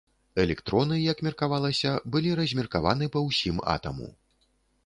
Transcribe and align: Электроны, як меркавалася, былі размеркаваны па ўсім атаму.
Электроны, 0.43 0.95
як 1.01 1.19
меркавалася, 1.27 1.91
былі 2.15 2.31
размеркаваны 2.41 3.11
па 3.17 3.25
ўсім 3.29 3.63
атаму. 3.75 4.09